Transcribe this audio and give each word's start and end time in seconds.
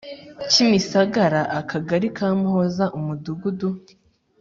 Kimisagara 0.49 1.41
akagali 1.59 2.07
Kamuhoza 2.17 2.85
Umudugudu 2.97 3.69